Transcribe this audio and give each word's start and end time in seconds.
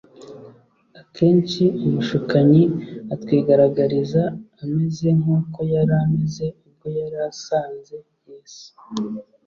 Akenshi 1.01 1.63
umushukanyi 1.85 2.63
atwigaragariza 3.13 4.21
ameze 4.63 5.07
nk'uko 5.19 5.59
yari 5.73 5.93
ameze 6.03 6.45
ubwo 6.67 6.87
yari 6.99 7.17
asanze 7.29 7.95
Yesu, 8.29 8.69